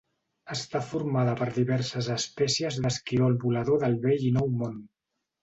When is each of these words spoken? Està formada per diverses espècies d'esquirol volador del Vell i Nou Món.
Està 0.53 0.79
formada 0.85 1.35
per 1.41 1.47
diverses 1.57 2.09
espècies 2.15 2.81
d'esquirol 2.87 3.37
volador 3.45 3.81
del 3.85 4.01
Vell 4.09 4.27
i 4.33 4.35
Nou 4.41 4.53
Món. 4.65 4.83